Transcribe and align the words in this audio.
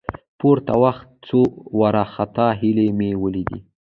،پورته 0.39 0.73
وختم، 0.83 1.11
څو 1.25 1.39
وارخطا 1.79 2.47
هيلۍ 2.59 2.89
مې 2.97 3.09
ولېدې. 3.21 3.59